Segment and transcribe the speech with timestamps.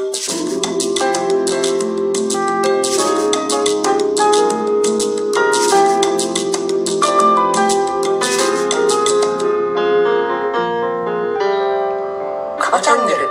[0.00, 0.12] カバ
[12.80, 13.28] チャンネル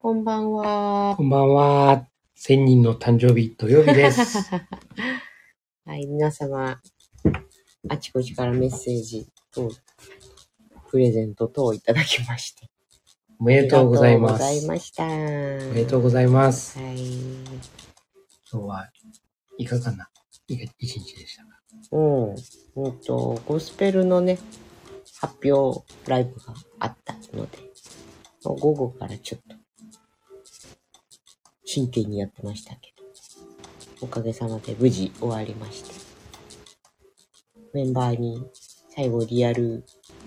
[0.00, 1.22] こんばんはこ。
[1.22, 2.08] んばんは。
[2.34, 4.50] 千人の誕生日土曜日です。
[5.86, 6.80] はい、皆様、
[7.88, 9.70] あちこちからメッセージと、
[10.90, 12.73] プレゼント等をいただきまして。
[13.40, 14.66] おめでとうございまありがとうございす。
[14.66, 15.04] ました。
[15.04, 16.78] おめでとうございます。
[16.78, 16.96] はい。
[18.50, 18.90] 今日は
[19.58, 20.08] いかがな
[20.48, 21.48] 一日でしたか？
[21.92, 22.34] うん。
[22.76, 24.38] うんと、ゴスペルのね、
[25.20, 27.58] 発表ライブがあったので、
[28.42, 29.56] 午後からちょっと、
[31.64, 33.04] 真剣にやってましたけど、
[34.02, 35.90] おかげさまで無事終わりまして、
[37.72, 38.44] メンバーに
[38.94, 39.84] 最後リアル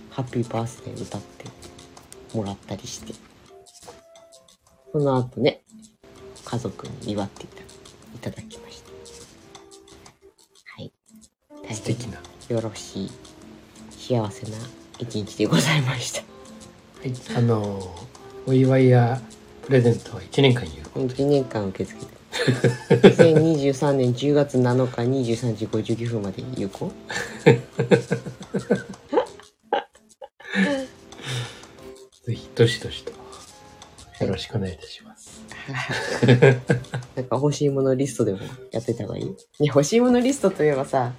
[0.09, 1.45] ハッピーバースデー歌って
[2.37, 3.13] もらったりして、
[4.91, 5.61] その後ね、
[6.45, 7.65] 家族に祝っていたい
[8.21, 8.91] ただきました。
[10.75, 10.91] はい。
[11.63, 12.19] 大変素敵な。
[12.49, 13.11] よろしい、
[13.91, 14.57] 幸せな
[14.99, 16.21] 一日でございました。
[17.01, 17.13] はい。
[17.37, 17.95] あの、
[18.45, 19.19] お祝いや
[19.63, 21.01] プレゼントは1年間有効。
[21.01, 22.17] 1年間受け付けて。
[23.09, 25.01] 2023年10月7日
[25.33, 26.91] 23時59分まで有効？
[32.57, 33.11] どしどしと。
[34.25, 35.43] よろしくお願いいたします。
[37.15, 38.39] なんか欲しいものリストでも
[38.71, 39.25] やってた方がいい？
[39.25, 41.13] いや欲しいものリストといえばさ、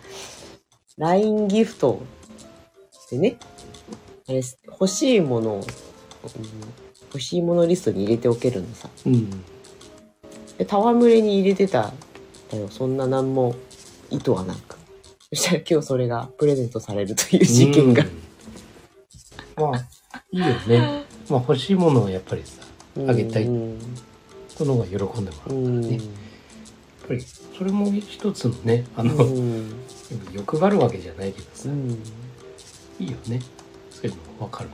[0.97, 2.03] LINE ギフト
[3.12, 3.36] でね、
[4.28, 5.62] あれ欲しいものを、うん
[7.11, 8.91] 欲しいものリストに入れておけるのさ。
[9.06, 9.30] うん。
[9.30, 11.92] で、戯れに入れてたん
[12.50, 12.69] だよ。
[12.69, 13.55] そんな何も
[14.11, 14.77] 意図はなく。
[15.33, 18.05] そしたら今日それがプレゼントされるという事件が。
[18.05, 19.70] うん。
[19.70, 21.08] まあ、いいよね。
[21.28, 22.62] まあ、欲しいものをやっぱりさ、
[23.08, 23.78] あげたいうん
[24.48, 25.96] その方が喜んでもらうからうんね。
[25.96, 26.00] やっ
[27.06, 27.20] ぱり、
[27.56, 29.72] それも一つのね、あの、うん
[30.33, 31.90] 欲張るわけじゃないけどさ、うん
[32.98, 33.40] いいよね。
[33.90, 34.70] そういうのわかる。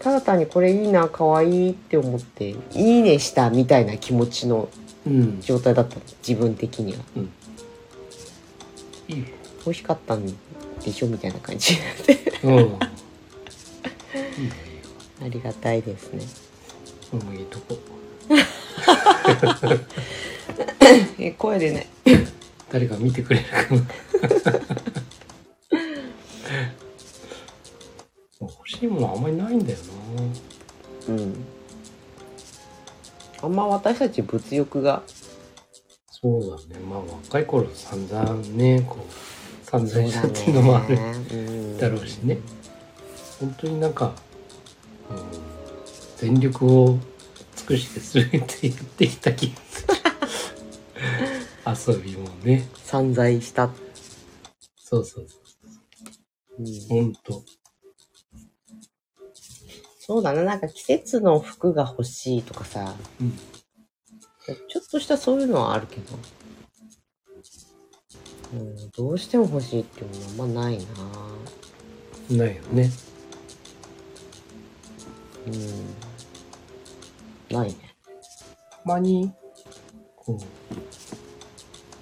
[0.00, 4.68] ただ単にこれいいな、可愛いって思って、いいねしたみたいな気持ちの
[5.06, 5.40] うん。
[5.40, 6.98] 状態だったの自分的には。
[9.08, 9.24] いいよ。
[9.64, 10.32] 美味しかったんで
[10.92, 11.06] しょ？
[11.06, 12.32] みたいな感じになって。
[12.44, 12.52] うん。
[12.52, 12.76] いいよ、いいよ。
[15.24, 16.24] ありがたいですね。
[17.10, 17.78] それもいいとこ。
[21.18, 21.88] え、声でね。
[22.70, 23.82] 誰か見てくれるかな。
[28.40, 29.78] 欲しいものあんまりないんだよ
[31.08, 31.34] うん。
[33.42, 34.92] あんま私たち物欲が。
[34.92, 35.02] な。
[36.08, 36.84] そうだね。
[36.84, 41.00] まあ若い頃散々ね、こう、散々したっていうのもあるう
[41.34, 42.38] んだろうしね。
[43.40, 44.12] 本当になんか、うん、
[46.16, 46.98] 全力を
[47.56, 49.56] 尽くして全てやってきた気が
[51.74, 51.94] する。
[51.94, 52.68] 遊びもね。
[52.76, 53.70] 散財した。
[54.76, 55.42] そうそうそう。
[56.58, 57.42] うん本当。
[59.98, 63.38] そうだな、なんか季節の服が欲しいとかさ、うん
[64.68, 66.18] ちょっとしたそういうのはあるけど、
[68.54, 70.78] うん、どうしても欲しいっていうのはあんまない
[72.30, 72.90] なないよね。
[75.46, 75.50] う
[77.54, 77.56] ん。
[77.56, 77.94] ないね。
[78.70, 79.32] たまに、
[80.16, 80.38] こ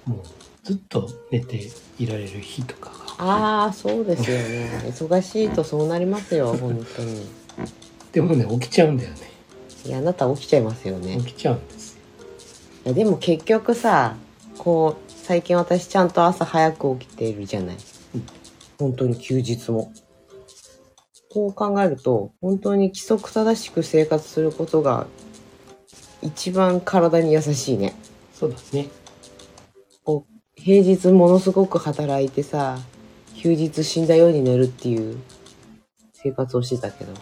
[0.05, 0.19] う、もう
[0.63, 1.69] ずっと寝て
[1.99, 3.23] いられる日とかが。
[3.23, 4.83] ああ、そうですよね。
[4.91, 7.27] 忙しいとそうなりますよ、本当に。
[8.11, 9.31] でもね、起きちゃうんだよね。
[9.85, 11.17] いや、あなた起きちゃいますよね。
[11.17, 12.01] 起きちゃうんですよ。
[12.83, 14.15] いやでも結局さ
[14.57, 17.77] こう最近私ちゃんと朝早く起きてるじゃない、
[18.15, 18.25] うん
[18.79, 19.93] 本当に休日も
[21.33, 25.07] こう考えると本当に規則正しく生活することが
[26.21, 27.93] 一番体に優しいね。
[28.33, 28.87] そうだね。
[30.03, 32.79] こう平日ものすごく働いてさ
[33.35, 35.17] 休日死んだように寝るっていう
[36.13, 37.13] 生活をしてたけど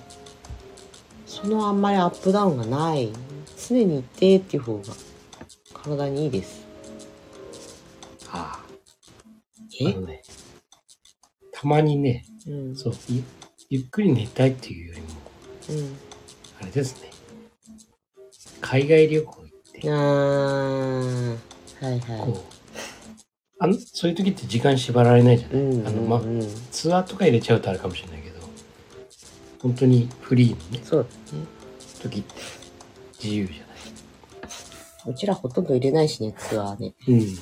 [1.26, 3.12] そのあんまりアップダウンがない。
[3.68, 4.94] 常に一定っていう方が
[5.74, 6.66] 体にいいです。
[8.32, 8.66] ああ。
[9.80, 9.94] え？
[9.94, 10.24] ね、
[11.52, 12.76] たまにね、うん。
[12.76, 12.94] そう、
[13.70, 15.08] ゆゆっくり寝たいっていうよりも、
[15.70, 15.98] うん
[16.62, 17.12] あれですね。
[18.62, 19.48] 海外旅行行っ
[19.82, 21.38] て、あー
[21.82, 22.20] はいはい。
[22.22, 22.42] こう、
[23.60, 28.40] あの、そういう時って時間縛られないじゃない、うんあの、まあう、んツアーとか入れちゃうとあれかもしれないけど、
[29.62, 31.46] 本当にフリーのね、そうだね。
[32.02, 32.34] 時って
[33.24, 33.58] 自由じゃ
[35.06, 36.94] なうちらほとんど入れないしね、ツアーね。
[37.08, 37.12] い。
[37.12, 37.38] うん。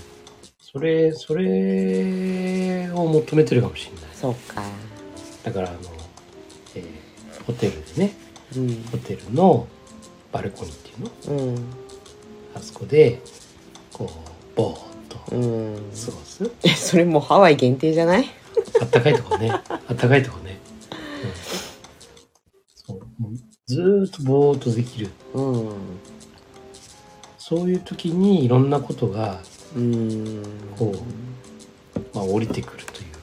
[0.60, 4.02] それ、それを求めてるかもしれない。
[4.14, 4.62] そうか。
[5.44, 5.97] だから、あの、えー
[7.48, 8.14] ホテルでね、
[8.56, 8.84] うん。
[8.92, 9.68] ホテルの、
[10.32, 10.94] バルコニーってい
[11.34, 11.44] うの？
[11.46, 11.56] うん。
[12.54, 13.22] あそこで
[13.94, 14.10] こ
[14.54, 14.80] うぼーっ
[15.10, 15.76] とうん。
[15.76, 15.92] 過ご
[16.24, 18.26] す、えそれもうハワイ限定じゃない？
[18.82, 19.50] あったかいとこね。
[19.70, 20.60] あったかいとこね、
[21.24, 21.32] うん、
[22.76, 23.00] そう。
[23.66, 25.10] ずーっとぼーっとできる。
[25.34, 25.70] うん。
[27.38, 29.40] そういう時にいろんなことが
[29.76, 30.44] うん。
[30.78, 33.12] こう、まあ、降りてくるという。
[33.14, 33.17] か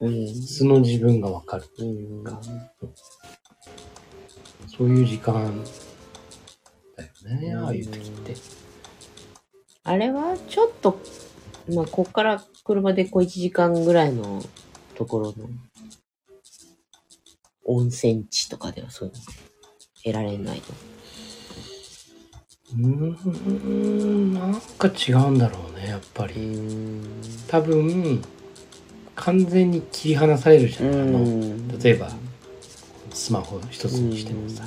[0.00, 1.64] うん素の自分がわかる。
[1.78, 2.24] うん。
[4.66, 5.34] そういう時間
[6.96, 8.34] だよねああいう時って。
[9.84, 11.00] あれはちょっと
[11.74, 14.42] まあこっから車でこう1時間ぐらいの
[14.94, 15.48] ところの
[17.64, 19.20] 温泉地とかではそういうの
[20.04, 20.64] 得られないの？
[22.72, 22.84] うー
[23.66, 26.40] んなんか違うんだろうねやっぱり。
[26.40, 27.02] ん。
[27.48, 28.22] 多分
[29.20, 32.10] 完全に切り離されるじゃん、あのん例えば
[33.12, 34.64] スマホ一つにしてもさ。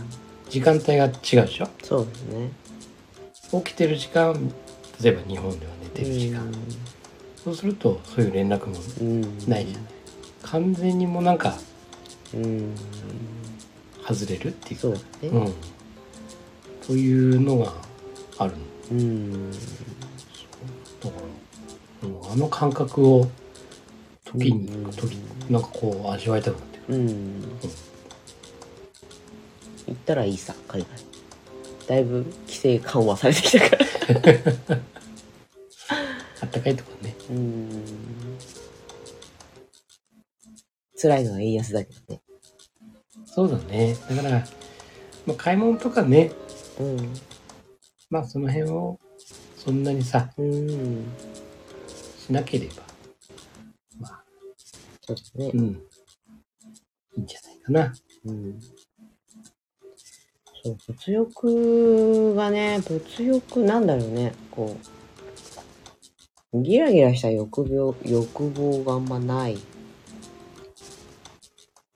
[0.50, 1.68] 時間帯が違うでしょ？
[1.84, 2.52] そうですね。
[3.52, 4.34] 起きてる時間
[5.02, 6.52] 例えば日本では寝てる時間。
[7.44, 9.22] そうするとそういう連絡もうん。
[9.22, 9.84] ないじゃない。
[10.44, 11.58] 完全にもうなんか
[12.36, 12.76] うん。
[14.08, 15.06] 外れるっていうそうだね。
[15.30, 15.54] うん。
[16.86, 17.74] というのが
[18.38, 18.58] あるの。
[18.92, 19.52] うん。
[19.52, 19.62] だか
[22.04, 23.28] ら、うんあの感覚を
[24.38, 25.14] 時に、うん時
[25.50, 26.78] なんかこう味わいたくなって。
[26.90, 27.42] るうん。
[29.88, 30.90] 行ったらいいさ海外。
[31.88, 34.80] だいぶ規制緩和されてきたから。
[36.42, 37.16] あったかいとこね。
[37.30, 37.70] うん。
[41.00, 42.22] 辛いのは円安だけどね。
[43.26, 43.96] そうだね。
[44.10, 44.46] だから、
[45.26, 46.32] まあ、買い物とかね。
[46.80, 47.14] うん。
[48.10, 49.00] まあその辺を
[49.58, 51.06] そんなにさうん。
[52.18, 52.76] しなければ。
[52.76, 52.93] まあ
[55.06, 55.52] そうですね。
[55.54, 55.66] うん。
[57.18, 57.94] いいんじゃないかな。
[58.26, 58.60] うん。
[60.64, 64.34] そう物欲がね物欲なんだろうね。
[64.50, 64.78] こ
[66.54, 69.58] うギラギラした欲望欲望があんまない。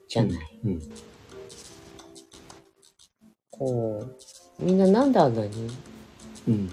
[0.10, 0.82] じゃない、うん
[3.52, 4.06] こ
[4.60, 5.70] うみんななんであんなに
[6.48, 6.72] うん。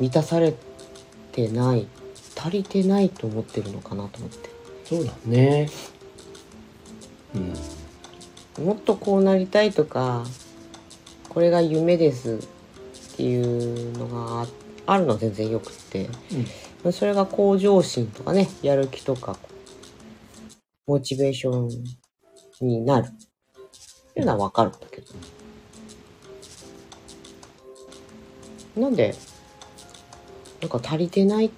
[0.00, 0.54] 満たされ
[1.32, 1.86] てない
[2.36, 4.53] 足りてないと思ってるのかなと思って
[4.84, 5.68] そうだね。
[7.34, 7.38] う
[8.60, 8.64] ん。
[8.64, 10.24] もっとこうなりたいとか
[11.28, 12.34] これが夢です
[13.14, 14.46] っていうのがあ
[14.86, 16.08] あるのは全然よくって
[16.92, 19.36] それが向上心とかねやる気とか
[20.86, 21.68] モチベーション
[22.60, 23.08] になる。
[23.08, 25.14] っていうのはわかるんだけど。
[28.80, 29.14] なんで
[30.60, 31.50] なんか足りてない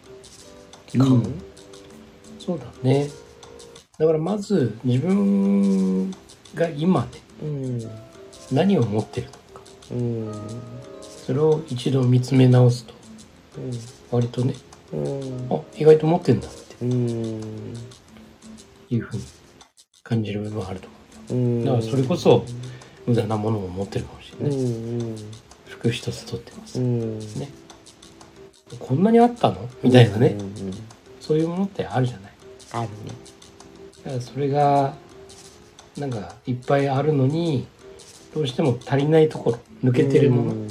[0.96, 1.55] 感、うん
[2.46, 2.64] そうだ。
[2.82, 3.10] ね。
[3.98, 6.10] だからまず自分
[6.54, 7.08] が今ね
[7.42, 7.90] うん。
[8.52, 9.38] 何を持ってるのか。
[9.90, 10.32] うん。
[11.26, 12.94] それを一度見つめ直すと。
[14.12, 14.54] 割とね
[14.92, 15.48] うん。
[15.50, 16.58] あ意外と持ってんだって。
[16.82, 17.40] うん。
[18.88, 19.22] いうふうに
[20.04, 20.88] 感じる部分はあると
[21.30, 21.42] 思う。
[21.42, 21.64] ん。
[21.64, 22.44] だからそれこそ
[23.06, 25.16] う無駄なものも持ってるかもしれうない、ん
[25.66, 27.18] 服一つ取ってます、うん。
[27.18, 27.50] ね。
[28.78, 29.68] こんなにあったの？
[29.82, 30.74] みたいなね、うんうん。
[31.20, 32.25] そういうものってあるじゃない？
[32.72, 32.88] あるね
[34.04, 34.94] だからそれが
[35.96, 37.66] なんかいっぱいあるのに
[38.34, 40.70] どうしても足りないところ抜けてるもの、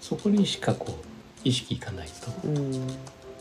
[0.00, 1.04] そこにしかこう
[1.44, 2.08] 意識いかない
[2.44, 2.72] うん。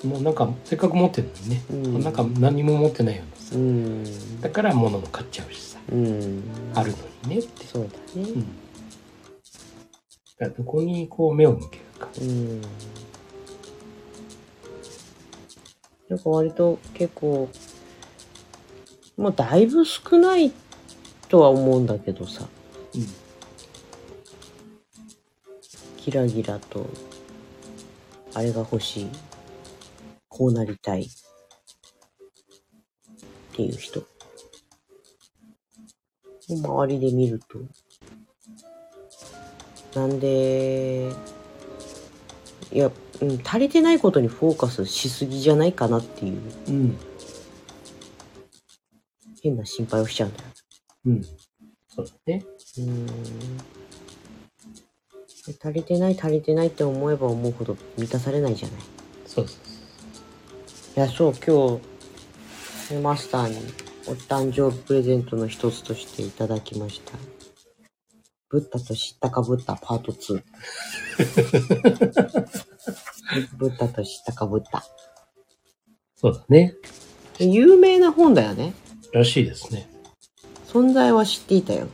[0.02, 2.04] ともうなんかせっかく持ってるのにね、うん。
[2.04, 3.56] なんか何も持ってないようなさ。
[3.56, 4.42] うん。
[4.42, 5.80] だから物も買っちゃうしさ。
[5.92, 6.44] うん。
[6.74, 8.30] あるのにねって、そうだね。
[8.30, 8.48] うん、だか
[10.40, 12.10] らどこにこう目を向けるか。
[12.20, 12.62] うん。
[16.10, 17.50] なんか割と結構
[19.18, 20.52] もうだいぶ少ない
[21.30, 22.48] とは思うんだけどさ。
[22.96, 23.24] うん
[26.06, 26.86] ギラギラと
[28.34, 29.08] あれが欲しい。
[30.28, 31.04] こうなりたい。
[31.04, 31.06] っ
[33.56, 34.04] ていう人。
[36.50, 37.60] 周りで見ると。
[39.98, 41.14] なんで
[42.74, 42.92] いや、
[43.22, 46.42] うん、足りてないことにフォーカスしすぎじゃないかなっていう。
[46.68, 46.98] うん。
[49.44, 50.46] 変な心配をしちゃうんだよ。
[51.06, 51.22] うん。
[51.90, 52.46] そうだね。
[52.78, 53.08] うん。
[55.62, 58.82] 足りてない足りてないって思えば思うほど満たされないじゃない。
[59.28, 59.58] そうそう
[60.96, 61.82] いやそう今
[62.90, 63.58] 日マスターに
[64.08, 67.18] お誕生日プレゼントの一つとしていただきました。
[68.50, 70.44] ブッダと知ったかブッダパート2
[73.58, 74.86] ブッダと知ったかブッダ。
[76.16, 76.76] そうだね。
[77.40, 78.74] 有名な本だよね
[79.14, 79.88] らしいですね
[80.68, 81.88] 存在は知っていたよ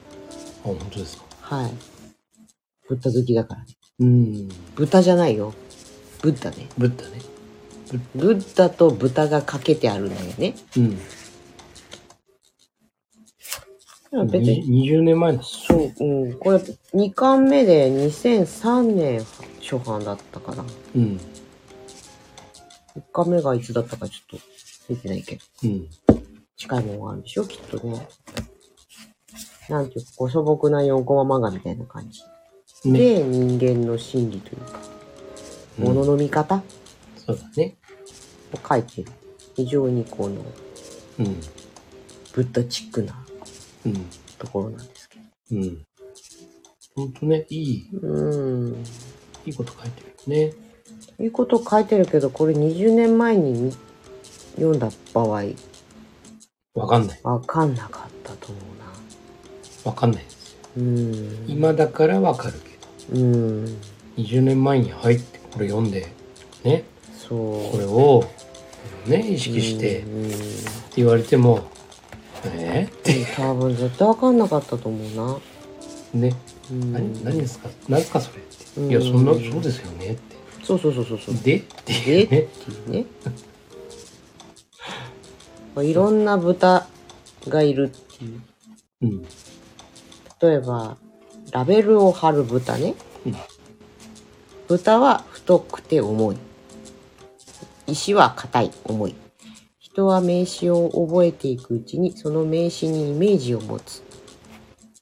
[0.64, 1.72] あ本当ですかはい
[2.90, 3.68] ブッダ好きだからね。
[4.00, 4.50] うん。
[4.76, 5.54] 豚じゃないよ。
[6.24, 6.68] ブッダね。
[6.76, 7.22] ブッダね。
[8.16, 10.56] ブッダと豚がかけてあるんだよね。
[14.12, 14.28] うん。
[14.28, 14.68] 別に。
[14.68, 15.44] に20年前の。
[15.44, 16.40] そう、うん。
[16.40, 19.24] これ、2巻目で2003年
[19.62, 20.66] 初版だったかな。
[20.96, 21.20] うん。
[22.98, 24.46] 1巻目がいつだったかちょっと
[24.96, 25.42] 出てないけど。
[25.66, 25.88] うん。
[26.60, 27.46] 近いものがあるんでしょ？
[27.46, 28.08] きっとね。
[29.70, 32.22] なんていうか、こう素朴な4コマ漫画みたいな感じ。
[32.92, 33.00] ね。
[33.00, 34.80] で、人間の心理というか、
[35.80, 36.62] うん物の見方？
[37.16, 37.78] そうだね。
[38.54, 39.12] を書いてる。
[39.56, 40.42] 非常にこの、
[41.20, 41.40] うん。
[42.34, 43.26] ブッダチックな
[43.86, 44.06] うん。
[44.38, 45.24] ところなんですけど。
[45.52, 45.86] うん。
[46.96, 48.84] ほんとね、いい、うん。
[49.46, 50.54] いいこと書いてるね。
[51.22, 53.72] いいこと書いてるけど、これ20年前に見
[54.56, 55.44] 読んだ場合、
[56.80, 57.20] わかんない。
[57.24, 58.58] わかんなかったと思
[59.86, 60.60] わかんないですよ。
[60.78, 60.86] うな。
[60.86, 61.46] うん。
[61.48, 63.22] 今だからわかるけど。
[63.22, 63.78] うん。
[64.18, 66.12] 20年前に入ってこれ読んで、
[66.64, 66.84] ね、
[67.18, 67.72] そう。
[67.72, 68.24] これを、
[69.08, 70.08] ね、意識して、って
[70.98, 71.62] 言われても、
[72.46, 72.88] え？
[73.36, 75.38] 多分絶対わかんなかったと思うな。
[76.16, 76.36] ー、ね、
[76.72, 77.70] うん何、何ですか？
[77.88, 78.82] 何ですかそれって。
[78.82, 80.36] うんいや、そんな、そうですよねって。
[80.64, 81.36] そうそうそうそうそう。
[81.44, 82.30] でっていう
[82.92, 83.06] ね。
[85.82, 85.92] いうね。
[85.92, 86.88] いろんな豚
[87.48, 88.42] がいるっていう。
[89.02, 89.22] うん。
[90.42, 90.98] 例えば、
[91.52, 92.96] ラベルを貼る豚ね。
[93.26, 93.36] うん
[94.70, 96.38] 豚は太くて重い。
[97.88, 99.16] 石は硬い、重い。
[99.80, 104.04] 人は名詞を覚えていくうちに、その名詞にイメージを持つ。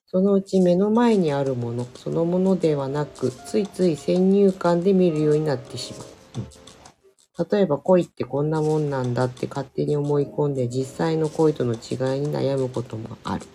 [0.06, 6.08] そのうち目の前にあるもの、そのものではなく、ついつい先入観で見るようになってしまう。
[7.52, 11.78] 例えば恋ってこんなもんなんだって勝手に思い込んで実際の恋との違
[12.18, 13.46] いに悩むこともある。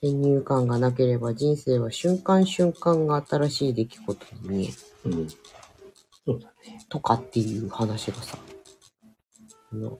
[0.00, 4.74] 先入観がなければ人生は瞬間瞬間が新しい出来事に見える。
[5.04, 5.28] うん。
[5.28, 6.84] そうだね。
[6.88, 8.36] とかっていう話がさ、
[9.72, 9.98] あの、ちょ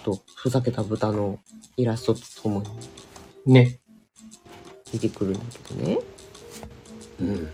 [0.00, 1.38] っとふざけた豚の
[1.76, 2.62] イラストととも
[3.46, 3.80] にね。
[4.92, 5.98] 出てくるんだけどね。
[7.20, 7.48] うん。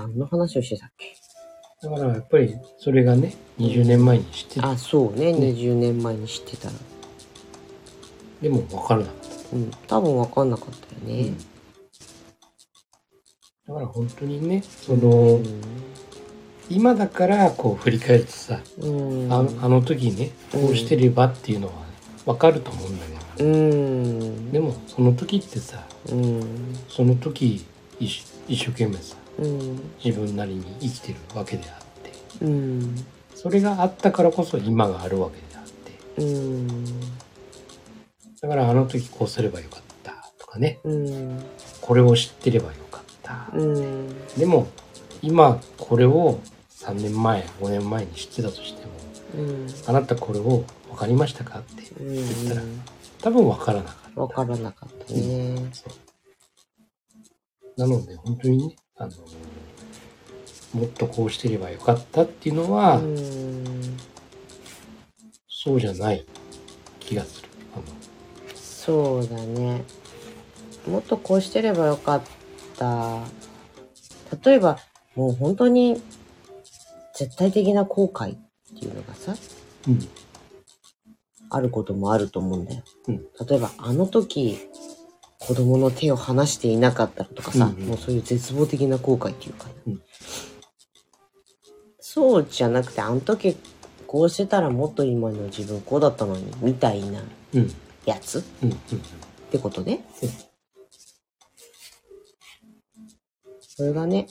[0.00, 1.14] 何の話をしてたっけ？
[1.82, 4.70] だからやっぱりそれがね、20年前に知ってた。
[4.70, 5.32] あ、そうね。
[5.32, 6.74] ね20年前に知ってたら。
[8.42, 9.56] でも分からなかった。
[9.56, 9.70] うん。
[9.86, 11.34] 多分わかんなかったよね。
[13.66, 15.40] だから本当にね、その、
[16.68, 19.32] 今だからこう振り返るとさ、うん。
[19.32, 21.72] あのあの時ね、こうしてればっていうのは
[22.26, 24.52] 分かると思うんだけど、うん。
[24.52, 26.74] でもその時ってさ、うん。
[26.88, 27.64] その時
[27.98, 29.80] 一一生懸命さ、うん。
[30.04, 32.96] 自分なりに生きてるわけであって、うん。
[33.34, 36.84] それがあったからこそ今があるわけであって、うん。
[38.40, 41.42] だからあの時こうすればよかったとかね、うん。
[41.80, 43.48] これを知ってればよかった。
[43.54, 44.28] うん。
[44.36, 44.68] でも
[45.22, 48.92] 今これを3年前5年前に知ってたとしても
[49.36, 49.66] うん。
[49.86, 52.82] あなたこれを分かりましたかってう言ったらん。
[53.22, 54.20] 多分分からなかった。
[54.20, 55.70] わからなかったね。
[55.72, 55.84] そ
[57.76, 59.10] うなので本当にねあの
[60.74, 63.96] もっとこうしてればよかったっていうのは、うん。
[65.48, 66.24] そうじゃない
[67.00, 67.48] 気がする。
[68.54, 69.82] そうだね。
[70.86, 72.22] もっとこうしてればよかっ
[72.76, 73.24] た。
[74.44, 74.78] 例えば、
[75.16, 76.00] もう本当に
[77.14, 78.38] 絶対的な後悔っ
[78.78, 79.34] ていうのがさ、
[79.88, 80.08] うん
[81.52, 82.82] あることもあると思うんだよ。
[83.08, 84.58] うん例えば、あの時、
[85.40, 87.88] 子供の手を離していなかったらとかさ、うんうん。
[87.88, 90.02] もうそういう絶望的な後悔っていうか、うん。
[91.98, 93.56] そうじゃなくて、あの時
[94.06, 97.22] こうしてたらもっと今の自分こうだったのに、みたいな
[97.54, 97.72] うん。
[98.04, 98.78] やつっうんうん。
[99.50, 100.04] てことね。
[100.22, 100.28] うん。
[103.60, 104.28] それがね、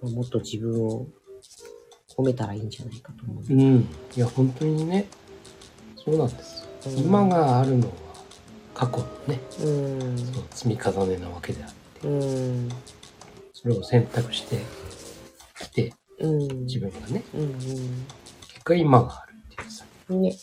[0.00, 1.06] もっと自分を
[2.16, 3.44] 褒めたらいいんじゃないかと思う。
[3.48, 5.06] うん、うん、いや本当にね
[5.96, 7.92] そうなんですよ、うん今があるのは
[8.74, 10.18] 過去のねうん。
[10.18, 12.68] その積み重ねなわけであってうん。
[13.52, 14.58] それを選択して
[15.60, 16.64] きてうん。
[16.66, 17.54] 自分がねうん。
[18.48, 20.22] 結果今があるっていうさうん。
[20.22, 20.36] ね。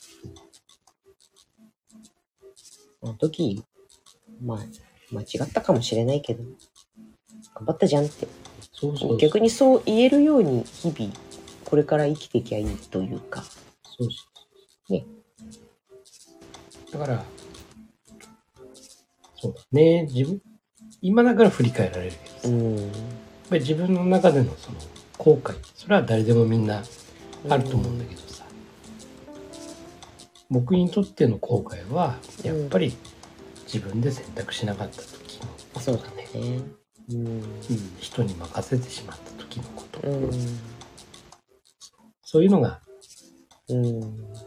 [3.01, 3.63] あの時、
[4.41, 4.57] まあ、
[5.11, 6.43] 間違ったかもしれないけど、
[7.55, 8.27] 頑張ったじゃんって。
[8.73, 11.13] そうそうそう逆にそう言えるように日々、
[11.69, 13.43] これから生きていきゃいいというか。
[13.43, 14.23] そうそ
[14.89, 14.93] う。
[14.93, 15.05] ね。
[16.91, 17.23] だから
[19.35, 20.07] そうだね。
[20.11, 20.41] 自分
[21.01, 22.75] 今だから振り返られるけどさ、うん。
[22.75, 22.85] やっ
[23.49, 24.77] ぱり自分の中でのその
[25.17, 25.55] 後悔。
[25.75, 26.83] それは誰でもみんな
[27.47, 28.43] あると思うんだけどさ、
[30.49, 32.93] 僕にとっての後悔はやっぱり
[33.65, 36.27] 自分で選択しなかった時のこそうとだね。
[37.11, 37.43] うん、
[37.99, 40.29] 人に任せてしまった時のこと、うん。
[42.31, 42.79] そういうのが、
[43.69, 43.99] うん。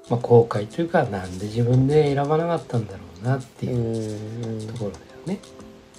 [0.09, 3.71] まあ、後悔というかなんで自分で選ばなかったんだろうなってう。
[3.71, 5.41] いうんところだよね、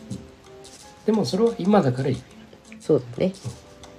[0.09, 2.15] うんでもそれは今だから言え
[2.73, 3.33] るそうだね。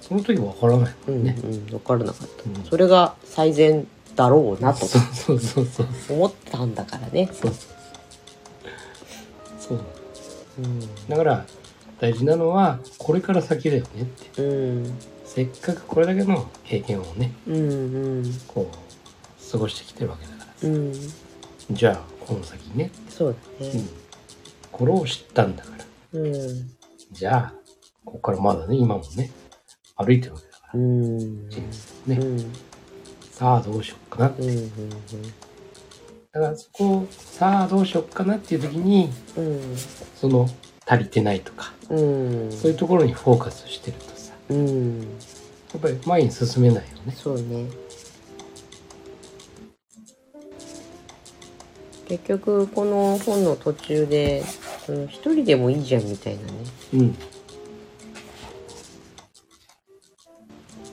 [0.01, 1.23] その時わからないもうんん。
[1.25, 1.73] ね、うん。
[1.75, 2.43] わからなかった。
[2.49, 4.97] うんそれが最善だろうなとそ
[5.33, 7.29] うそうそうそう思ったんだからね。
[7.31, 7.61] そうそう
[9.59, 9.79] そう
[10.57, 10.79] うん。
[11.07, 11.45] だから
[11.99, 14.45] 大事なのはこれから先だよねってう
[14.81, 14.97] ん。
[15.25, 17.55] せっかくこれだけの経験をねうん。
[17.55, 18.23] うん。
[18.47, 20.93] こう過ごしてきてるわけだからうん。
[21.71, 23.71] じゃあこの先ね、そうだね。
[23.71, 23.89] うん、
[24.71, 25.71] これを知ったんだか
[26.13, 26.33] らうん。
[27.11, 27.53] じゃあ
[28.03, 29.31] ここからまだね今もね
[29.95, 31.49] 歩いてるわけだからうん。
[31.49, 32.53] 人生ね、うん。
[33.31, 34.47] さあどうしよっかなうん。
[34.47, 34.69] うん。
[36.31, 39.75] だからそこをさあどうしよっかなっていう時にうん。
[40.15, 40.47] その
[40.87, 42.51] 足りてないとかうん。
[42.51, 44.14] そういうところにフォーカスしてるとさ
[44.49, 44.99] うん。
[45.01, 45.05] や
[45.77, 47.13] っぱり前に進めないよね。
[47.15, 47.65] そうね。
[52.07, 54.43] 結局この本の途中で
[54.85, 56.49] その一人でもいいじゃんみたいなね。
[56.93, 57.15] うん。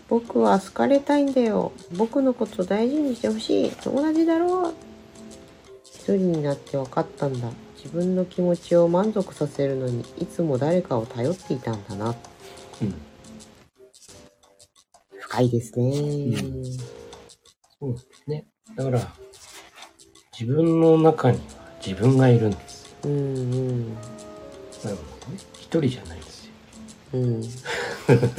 [0.08, 1.72] 僕は好かれたいんだよ。
[1.96, 3.70] 僕のこと大事にしてほしい。
[3.70, 4.74] 友達だろう。
[5.84, 7.48] 一人になって分かったんだ。
[7.76, 12.14] 自分の気持ちを満足させるのにいつも誰かを頼っていたんだな。
[12.80, 13.11] うん
[15.32, 15.88] 深いですね。
[15.88, 16.62] ん。
[17.80, 18.44] そうですね。
[18.76, 19.00] だから
[20.38, 21.42] 自分の中には
[21.84, 22.96] 自分がいるんですよ。
[23.04, 23.94] うんうん。
[23.94, 24.00] なる
[24.84, 25.38] ほどね。
[25.54, 26.52] 一人じゃないですよ。
[27.14, 27.42] うん。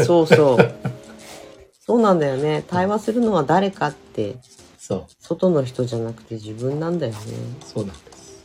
[0.06, 0.58] そうそう。
[1.82, 2.64] そうなんだよね。
[2.68, 4.36] 対話するのは誰かって。
[4.78, 5.06] そう。
[5.20, 7.20] 外の人じゃなくて自分なんだよね。
[7.66, 8.44] そうなんです。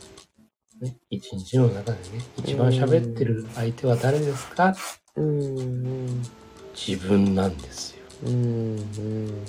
[0.81, 0.97] ね。
[1.11, 4.75] 一日の中でね一番喋ってる相手は誰ですか？
[5.15, 6.23] うんうん。
[6.73, 8.35] 自分なんですようんう
[8.77, 9.45] ん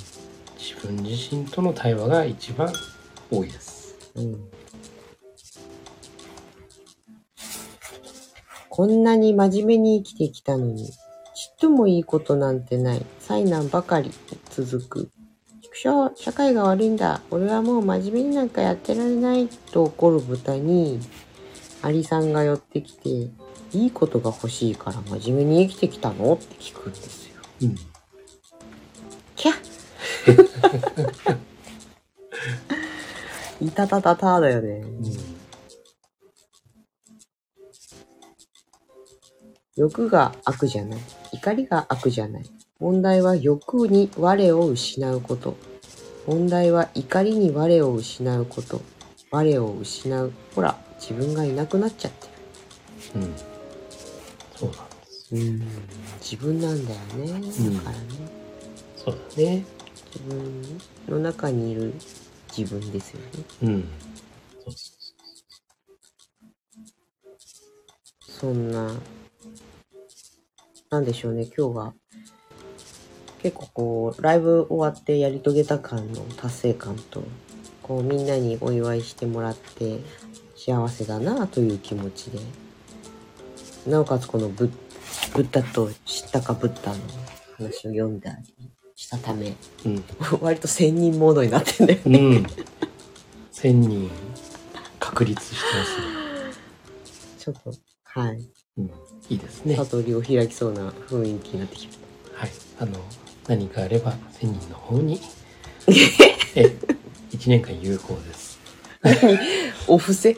[0.58, 2.72] 自分自身との対話が一番
[3.30, 4.50] 多いですうん
[8.72, 13.04] こんなに真面目に生きてきたのに、ちっともいいことなんてない。
[13.18, 14.10] 災難ばかり
[14.48, 15.10] 続く。
[15.60, 17.20] 畜生、社会が悪いんだ。
[17.30, 19.48] 俺はもう真面目になんかやってられない。
[19.48, 21.00] と怒る豚に、
[21.82, 23.08] アリさんが寄ってきて、
[23.76, 26.34] いいことが欲しいから真面目に生きてきたの？
[26.34, 27.34] って聞くんですよ。
[27.62, 27.89] うん
[29.40, 31.38] キャッ
[33.62, 34.84] いたたたただよね。
[39.76, 41.00] 欲が悪じゃない。
[41.32, 42.42] 怒りが悪じゃない。
[42.80, 45.56] 問題は欲に我を失うこと。
[46.26, 48.82] 問題は怒りに我を失うこと。
[49.30, 50.32] 我を失う。
[50.54, 52.28] ほら、自分がいなくなっちゃって
[53.14, 53.34] うん
[54.54, 55.40] そうなんでする。
[55.40, 55.62] うん。
[56.20, 57.38] 自分なんだよね。
[57.38, 58.39] んだからね。
[59.02, 59.64] そうだね。
[60.12, 60.62] 自分
[61.08, 61.94] の中にいる
[62.54, 63.26] 自分ですよね。
[63.62, 63.88] うん。
[64.64, 64.90] そうそ
[68.40, 68.94] そんな、
[70.90, 71.94] なんでしょうね、今日は、
[73.42, 77.22] 結構こう、ライブ終わってやり遂げた感の達成感と、
[77.82, 80.00] こう、みんなにお祝いしてもらって、
[80.56, 82.38] 幸せだなという気持ちで、
[83.86, 84.70] なおかつこのブッ、
[85.34, 86.98] ブッダと知ったかブッダの
[87.56, 89.54] 話を読んだりしたため、う
[89.86, 90.04] うん。
[90.42, 92.18] 割と仙人モードになってんだよね。
[92.18, 92.46] うん。
[93.50, 94.10] 1000人。
[94.98, 96.06] 確立してますね。
[97.40, 97.72] ちょっと、
[98.04, 98.46] はい。
[98.76, 98.90] うん。
[99.30, 99.74] いいですね。
[99.74, 101.98] 悟りを開きそうな雰囲気になってきまし
[102.34, 102.40] た。
[102.40, 102.50] はい。
[102.78, 102.92] あの
[103.48, 105.18] 何かあれば1000人の方に。
[106.54, 106.76] え
[107.32, 108.60] 1年間有効です。
[109.88, 110.36] お布施？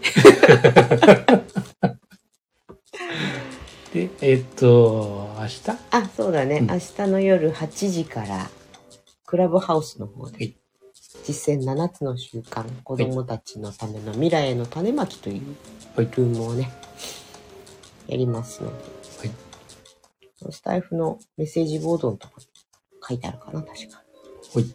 [3.92, 5.70] でえっと明日？
[5.90, 6.58] あ、そうだね。
[6.58, 6.66] うん。
[6.68, 8.48] 明日の夜8時から、
[9.26, 10.54] クラブハウスの方ではい、
[11.24, 15.42] 実践7つの習慣、子供たちのための未来への種まきという
[15.96, 16.06] はい。
[16.06, 16.70] ルームをね、
[18.06, 18.74] やりますので、
[19.18, 20.52] はい。
[20.52, 22.46] スタイフのメッセージボードのとこに
[23.08, 24.02] 書いてあるかな、確か。
[24.52, 24.72] ほい。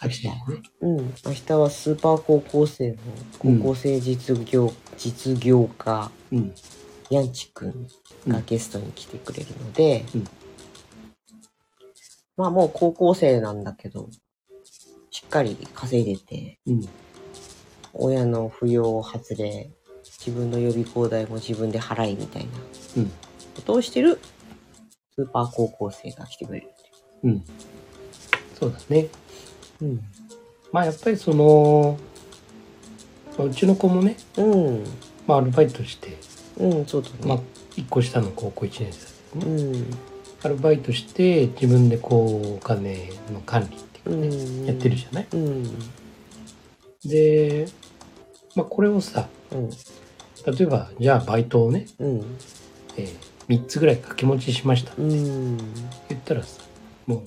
[0.00, 0.42] 8時ね。
[0.80, 0.96] うん。
[1.24, 2.96] 明日はスーパー高校生の、
[3.38, 6.52] 高校生実業、実業家、うん
[7.10, 7.86] ヤンチくん
[8.26, 10.24] がゲストに来てくれるので、うん。
[12.36, 14.08] まあもう高校生なんだけど、
[15.10, 16.88] しっかり稼いでて、うん。
[17.94, 19.70] 親の扶養を外れ、
[20.18, 22.50] 自分の予備校代も自分で払いみたいな
[22.96, 23.10] うん。
[23.54, 24.18] ことをしてる
[25.14, 26.74] スーパー高校生が来てくれるって
[27.24, 27.28] う。
[27.28, 27.44] ん。
[28.58, 28.98] そうだね。
[29.00, 29.10] いう。
[29.82, 30.00] うん。
[30.72, 31.98] まあやっぱりその
[33.38, 34.84] まあ、うちの子もね、うん。
[35.26, 36.16] まあ、アルバイトして、
[36.58, 37.38] うんそうだね、まあ、
[37.76, 39.90] 1個下の高校1年生ね、うん。
[40.42, 45.26] アルバイトして自分でこうお金の管理っていうかね、うんやってるじゃない？
[45.32, 45.64] うん。
[47.04, 47.66] で、
[48.54, 49.70] まあ、これをさうん。
[49.70, 49.76] 例
[50.60, 52.24] えばじゃあバイトをね、うん。
[52.96, 53.12] え
[53.48, 55.56] 3つぐらい掛け持ちしましたってうん。
[56.08, 56.62] 言ったらさ
[57.06, 57.24] も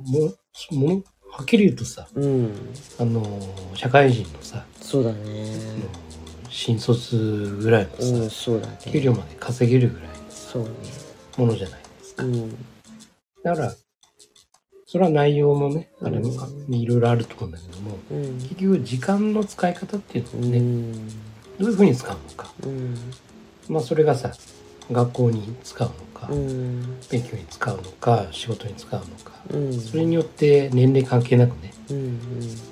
[0.00, 2.50] うもうもうはっきり言うとさうん。
[2.98, 5.18] あのー社会人のさ、そうだね。
[5.18, 6.11] あのー
[6.52, 10.68] 新卒ぐらいのさ、うんそうだ給ね料まで稼げるぐらいのそうね。
[11.38, 12.24] ものじゃないですか。
[12.24, 12.50] うん。
[13.42, 13.74] だから、
[14.86, 18.34] それは内容もね、あれもうんいろいろあると思うんだけども、うん。
[18.38, 21.08] 結局時間の使い方っていうのうをね、ん。
[21.08, 21.14] ど
[21.60, 22.52] ういうふうに使うのか。
[22.64, 22.94] うん。
[23.68, 24.32] まあそれがさ、
[24.90, 27.00] 学校に使うのか、うん。
[27.10, 29.32] 勉強に使うのか、仕事に使うのか。
[29.50, 29.72] うん。
[29.80, 32.18] それによって年齢関係なくね、やっうん。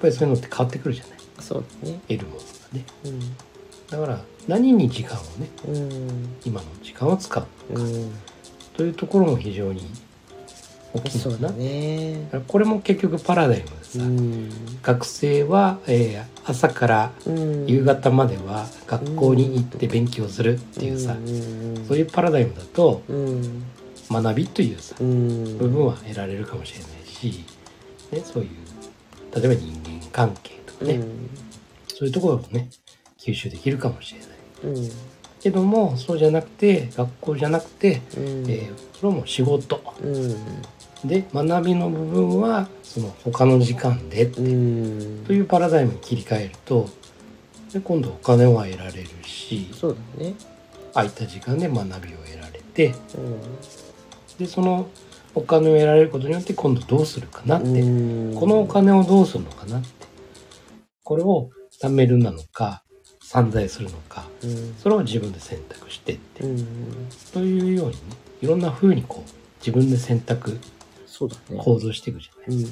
[0.02, 1.18] ぱりそういうのって変わってくるじゃない。
[1.40, 2.00] そうだね。
[2.08, 2.84] 得るものがね。
[3.92, 6.28] うんだから何に時間をね、うん。
[6.44, 8.12] 今の時間を使ううん。
[8.76, 9.82] というところも非常に
[10.94, 11.58] 大きいそうだのかな。
[11.58, 14.50] ねこれも結局パラダイムでさ、うん。
[14.82, 17.66] 学生は、えー朝からうん。
[17.66, 21.84] 夕方までは学校に行って勉強するっていうさ、うん。
[21.86, 23.62] そういうパラダイムだとうん。
[24.10, 25.58] 学びというさうん。
[25.58, 27.44] 部分は得られるかもしれないし、
[28.10, 28.50] ね、そういう
[29.36, 31.00] 例えば人間関係とかね、
[31.86, 32.68] そういうところもね
[33.30, 34.28] 吸収できるかもしれない。
[34.76, 34.90] うん。
[35.40, 38.50] けどもそうじゃなくて学校じゃなくて、うん。
[38.50, 39.80] えーそれはもう仕事。
[40.02, 41.08] うん。
[41.08, 45.24] で学びの部分はその他の時間でうん。
[45.26, 46.86] というパラダイムに切り替えると
[47.72, 50.34] で今度お金は得られるしそうだね。
[50.92, 53.40] 空いた時間で学びを得られてうん。
[54.38, 54.90] でその
[55.34, 58.34] お金を得られることによって今度どうするかなって、うん。
[58.34, 59.88] このお金をどうするのかなって。
[61.02, 61.48] これを
[61.82, 62.84] 貯めるなのか
[63.30, 64.74] 散財するのかうん。
[64.74, 66.66] それを自分で選択してって、うん。
[67.32, 67.98] というようにね
[68.42, 70.58] いろんな風にこう自分で選択
[71.06, 71.62] そうだね。
[71.62, 72.58] 行動していくじゃない。
[72.58, 72.68] うん。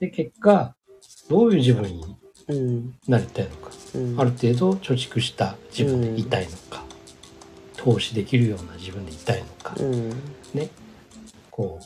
[0.00, 0.74] で結果
[1.28, 2.16] どういう自分に
[2.48, 2.94] うん。
[3.06, 4.18] なりたいのかうん。
[4.18, 6.82] ある程度貯蓄した自分でいたいのか、
[7.76, 10.08] 投資できるような自分でいたいのか、うん。
[10.54, 10.70] ね。
[11.50, 11.84] こう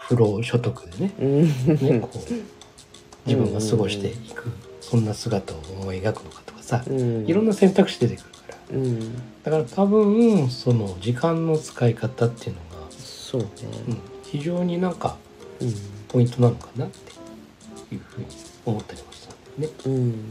[0.00, 1.42] 不労所得でねうん。
[1.76, 7.26] ねこう自分が過ごしていくそんな姿を思い描くのかとかさうん。
[7.26, 8.78] いろんな選択肢出てくるから。
[8.78, 9.14] うん。
[9.42, 13.48] だから多分その時間の使い方っていうのが、そうね。
[13.88, 15.16] うん、非常になんか
[15.60, 15.74] うん。
[16.08, 18.26] ポイントなのかなっていうふうに
[18.64, 19.78] 思ったりもしたんだよね。
[19.86, 20.28] うん。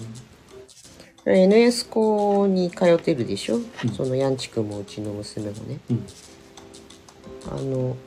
[1.25, 3.65] NS 校に通ってるでしょ、ん。
[3.95, 5.79] そのヤンチ君もうちの娘もね。
[5.89, 6.05] うん。
[7.51, 7.97] あの、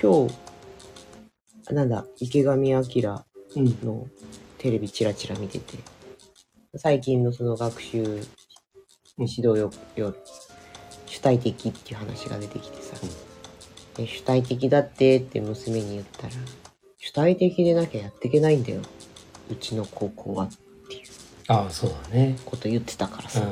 [0.00, 3.24] 今日、なんだ、池上彰
[3.56, 3.78] うん。
[3.82, 4.06] の
[4.58, 5.78] テレビチラチラ見てて、
[6.74, 8.22] 最近のその学習指
[9.18, 10.14] 導よよ
[11.06, 12.96] 主体的っていう話が出てきてさ、
[13.94, 16.32] で主体的だってって娘に言ったら、
[16.96, 18.80] 主体的でなきゃやっていけないんだよ。
[19.50, 20.48] うちの高校はっ
[20.88, 21.02] ていう
[21.48, 22.38] ああそうだね。
[22.46, 23.42] こと言ってたからさ、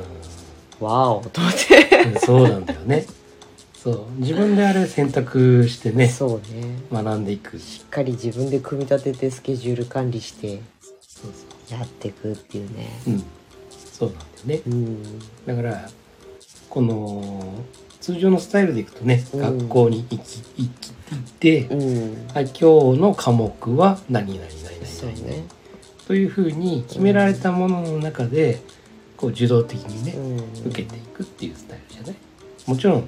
[0.79, 2.09] うわーおと思って。
[2.09, 3.05] ん、そうなんだよね。
[3.75, 6.79] そう自分であれ選択してねそうね。
[6.91, 7.59] 学んでいく。
[7.59, 10.61] しっかり自分で組み立ててスケジュール管理して
[11.01, 12.89] そうそやっていくっていうね。
[13.07, 13.11] う。
[13.11, 13.23] うん、
[13.69, 14.61] そうなんだよね。
[14.67, 15.19] うん。
[15.45, 15.89] だから
[16.69, 17.63] この
[17.99, 20.71] 通常のスタイルでいくとね、うん学校に行き行っ
[21.39, 22.27] て、うん。
[22.33, 25.43] はい今日の科目は何々何々何々、ね。
[26.07, 28.61] というふうに決められたものの中で
[29.17, 30.69] こう受動的にね、うん。
[30.69, 32.15] 受けていくっていうスタイルじゃない？
[32.67, 33.07] もちろん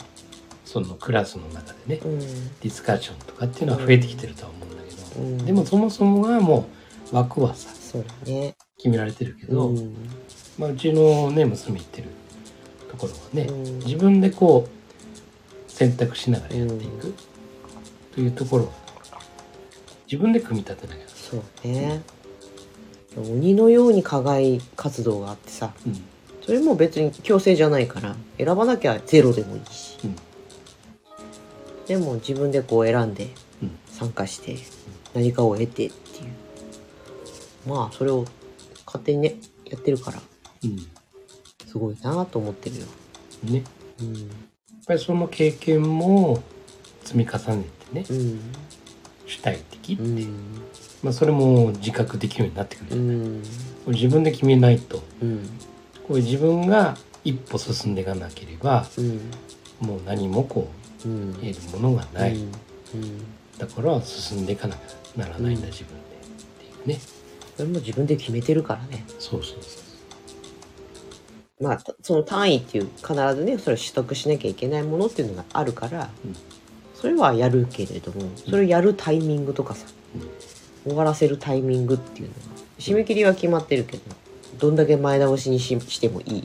[0.66, 2.20] そのクラスの中でね、うん。
[2.20, 6.66] ディスカッションとかっていうのは増えてきてるとは思うんだけど、うんでもそもそもがもう
[7.12, 8.56] 枠はさそうだね。
[8.78, 9.96] 決められてるけど、うん。
[10.58, 12.08] まあ、うちのね娘言ってる
[12.90, 17.14] ところはね、うん自分でこう選択しながらやっていく
[18.14, 18.72] というところは
[20.06, 22.02] 自分で組み立てなきゃそうね。
[23.16, 26.04] 鬼のように課外活動があってさ、うん
[26.46, 29.98] それも別に強制じゃないから、選ばなきゃゼロでもいいし。
[30.04, 30.16] うん
[31.88, 33.30] でも自分でこう選んで
[33.62, 34.58] うん参加して
[35.14, 35.92] 何かを得てっ。
[37.68, 38.26] まあそれを
[38.86, 40.20] 勝手にね、やってるから、
[41.68, 42.86] すごいなと思ってるよ。
[43.46, 43.64] うんね
[44.00, 44.30] やっうん。
[44.86, 46.44] ぱりその経験も
[47.04, 48.40] 積み重ねてねうん。
[49.26, 50.62] 主体的って、うん。
[51.02, 53.44] まあ、それも自覚できるようになってくるじうん。
[53.88, 55.50] 自分で決めないとうん。
[56.08, 59.32] これ自分が一歩進んでいかなければうん。
[59.80, 60.68] もう何もこ
[61.06, 61.34] うんう。
[61.36, 62.52] 得るものがない、うん。
[63.58, 66.04] だから進んでいかなきゃならないんだ、うん自分で
[66.84, 67.00] っていうね
[67.56, 69.06] それも自分で決めてるからね。
[69.20, 69.80] そうそうそ
[71.60, 76.36] うまあたその単位っていう必ずねそれを取得しなきゃいけないものっていうのがあるから、うん
[76.96, 79.86] それはやるけれどもそれをやるタイミングとかさ、
[80.86, 82.40] 終わらせるタイミングっていうのが
[82.80, 84.04] 締め切りは決まってるけど
[84.58, 86.44] どんだけ前倒しにししてもいい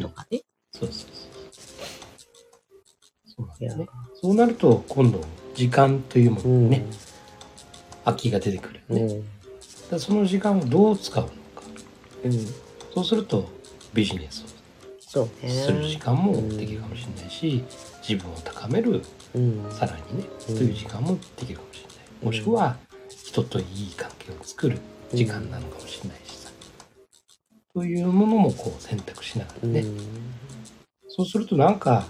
[0.00, 0.42] とかね。
[0.72, 1.26] そうそうそう。
[3.36, 3.88] そうなんいやですね。
[4.22, 5.20] そうなると、今度、
[5.54, 6.86] 時間というものうんにね、
[8.04, 9.08] 空きが出てくるようね。
[9.08, 9.22] だかん
[9.92, 11.34] らその時間をどう使うのか。
[12.24, 12.32] うん、
[12.94, 13.48] そうすると、
[13.94, 14.44] ビジネス
[15.18, 15.48] をね。
[15.48, 17.64] する時間もできるかもしれないし、
[18.06, 19.02] 自分を高める、
[19.34, 22.24] うん、さらにね、うんという時間もできるかもしれない。
[22.24, 22.76] もしくは、
[23.08, 24.78] 人といい関係を作る
[25.12, 26.50] 時間なのかもしれないしさ。
[27.74, 29.80] というものもこう選択しながらね。
[29.80, 30.36] うん
[31.16, 32.06] そうするとなんか、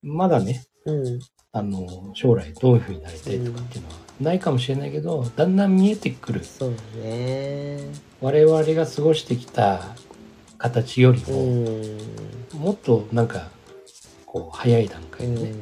[0.00, 1.18] まだね、うん
[1.50, 6.44] あの、将来どういうふうになりたいとかっていうのはないかもしれないけど、だんだん見えてくる。
[6.44, 6.70] そう
[7.02, 7.78] ね。
[8.20, 9.94] 我々が過ごしてきた
[10.58, 13.50] 形よりうも、んもっとなんか、
[14.24, 15.54] こう、早い段階でね、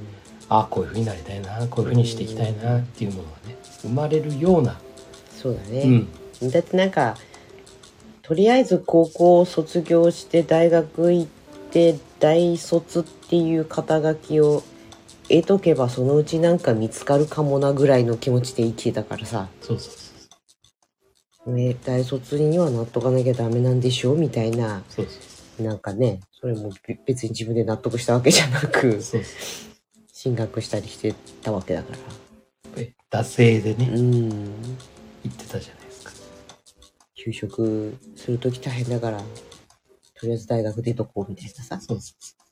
[0.49, 4.79] ああ、こういうふうになりたいな、こういうふうにしていきたいなっていうものがね、生まれるような、
[5.31, 5.85] そうだうね。
[5.87, 6.09] ん、
[6.51, 7.17] だってなんか
[8.23, 11.27] とりあえず高校を卒業して大学行っ
[11.71, 14.63] て大卒っていう肩書きを
[15.29, 24.83] 得とけばそのうちなんか見つかるかもなぐらいの気持ちで生きてたからさ、そうそうそうね、大卒にはなっとかなきゃダメなんでしょみたいな。
[24.89, 25.21] そうそ
[25.61, 29.23] うなんかねそれもべ別に自分で納得したわけじゃなくそうそう
[30.13, 31.99] 進学したりしてたわけだから。
[33.21, 34.29] 惰性でね、うん。
[34.29, 34.39] 言
[35.29, 36.11] ってたじゃないですか。
[37.17, 39.25] 就職する時大変だからと
[40.27, 41.81] りあえず大学出とこうみたいなさ。
[41.81, 42.44] そうそそう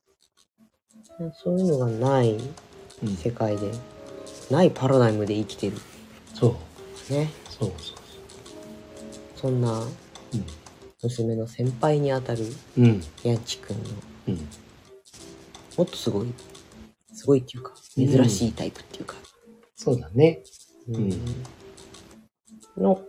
[1.21, 2.41] いうのがないう、
[3.03, 3.71] うん、世界で。
[4.51, 5.77] ないパラダイムで生きてる。
[6.35, 6.57] そ
[7.11, 7.13] う。
[7.13, 7.31] ね。
[7.49, 7.97] そうそう
[9.37, 9.83] そんな
[11.03, 12.45] 娘の先輩にあたる
[12.77, 12.85] うん。
[12.85, 13.85] うんヤンチ君の。
[14.29, 14.35] うん。
[15.77, 16.27] もっとすごい。
[17.13, 18.09] すごいっていうかうん。
[18.09, 19.17] 珍しいタイプっていうか、
[19.75, 20.43] そうだね。
[20.89, 21.09] うん。
[21.09, 21.13] ん。
[22.77, 23.01] の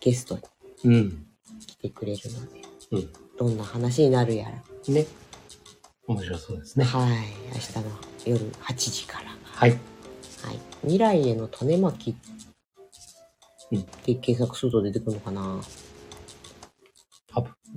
[0.00, 0.40] ゲストに
[0.84, 1.26] うん。
[1.66, 3.12] 来てくれるのでうん。
[3.38, 4.62] どんな話になるやら。
[4.92, 5.06] ね
[6.12, 6.84] 面白そうですね。
[6.84, 7.10] はい。
[7.52, 7.84] 明日の
[8.26, 9.36] 夜8時から。
[9.44, 9.70] はい。
[9.70, 9.80] はい、
[10.82, 12.16] 未来への種まき
[13.70, 13.78] うん。
[13.78, 15.60] って検索すると出てくるのかな、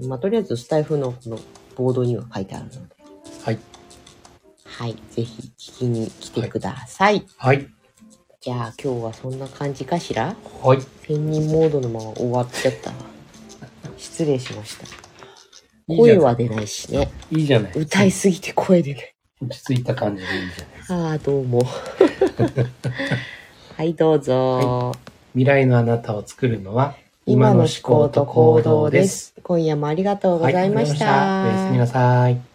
[0.07, 1.39] まあ、とりあえずスタイフのこの
[1.75, 2.79] ボードには書いてあるので、
[3.43, 3.59] はい。
[4.65, 7.25] はい、ぜひ聞きに来てください。
[7.37, 7.67] はい。
[8.41, 10.35] じゃあ今日はそんな感じかしら？
[10.61, 10.81] はい。
[11.07, 12.89] 千人モードのまま終わっちゃった。
[12.89, 12.95] わ。
[13.97, 15.04] 失礼しました。
[15.87, 17.09] 声は出ないしね。
[17.31, 19.15] いいじゃない歌いすぎて声出ない。
[19.41, 21.63] 落ち着いた感じでいいじゃないですかああ、どうも。
[23.77, 24.93] はい、どうぞ。
[25.33, 26.95] 未来のあなたを作るのは
[27.25, 29.33] 今の思考と行動です。
[29.43, 31.05] 今夜もありがとうございました。
[31.05, 32.54] はいありがとうございましたおやすみなさい